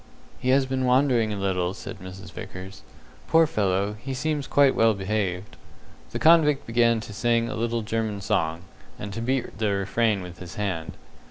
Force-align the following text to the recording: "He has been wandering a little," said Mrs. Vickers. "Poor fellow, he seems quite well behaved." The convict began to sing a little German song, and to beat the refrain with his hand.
"He 0.39 0.49
has 0.49 0.65
been 0.65 0.85
wandering 0.85 1.31
a 1.31 1.37
little," 1.37 1.75
said 1.75 1.99
Mrs. 1.99 2.31
Vickers. 2.31 2.81
"Poor 3.27 3.45
fellow, 3.45 3.95
he 3.99 4.15
seems 4.15 4.47
quite 4.47 4.73
well 4.73 4.95
behaved." 4.95 5.57
The 6.09 6.17
convict 6.17 6.65
began 6.65 6.99
to 7.01 7.13
sing 7.13 7.47
a 7.47 7.55
little 7.55 7.83
German 7.83 8.19
song, 8.21 8.63
and 8.97 9.13
to 9.13 9.21
beat 9.21 9.59
the 9.59 9.69
refrain 9.73 10.23
with 10.23 10.39
his 10.39 10.55
hand. 10.55 10.93